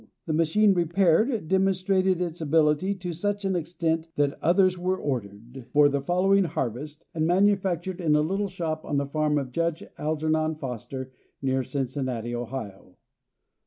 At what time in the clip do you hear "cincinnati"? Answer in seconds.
11.61-12.33